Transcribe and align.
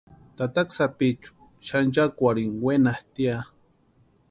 Tataka 0.37 0.71
sapichu 0.77 1.31
xanchakwarhini 1.67 2.57
wenatʼi 2.65 3.21
ya. 3.27 3.35